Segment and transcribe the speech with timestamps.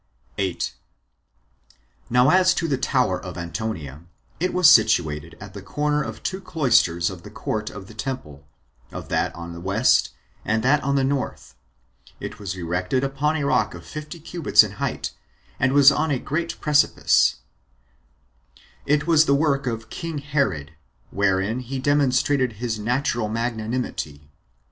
[0.39, 0.73] 8.
[2.09, 4.01] Now as to the tower of Antonia,
[4.39, 8.43] it was situated at the corner of two cloisters of the court of the temple;
[8.91, 10.09] of that on the west,
[10.43, 11.53] and that on the north;
[12.19, 15.11] it was erected upon a rock of fifty cubits in height,
[15.59, 17.35] and was on a great precipice;
[18.87, 20.71] it was the work of king Herod,
[21.11, 24.31] wherein he demonstrated his natural magnanimity.